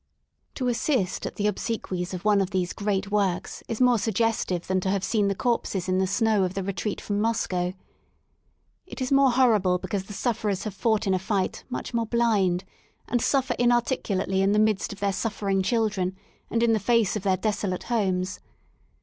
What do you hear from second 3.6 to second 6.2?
is more suggestive than to have seen the corpses in the